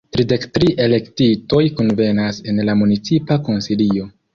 Tridek 0.15 0.47
tri 0.57 0.69
elektitoj 0.85 1.61
kunvenas 1.77 2.43
en 2.51 2.67
la 2.71 2.79
Municipa 2.85 3.43
Konsilio. 3.51 4.15